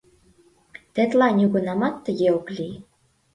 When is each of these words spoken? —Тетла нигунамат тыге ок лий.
—Тетла 0.93 1.27
нигунамат 1.37 1.95
тыге 2.05 2.27
ок 2.37 2.47
лий. 2.57 2.75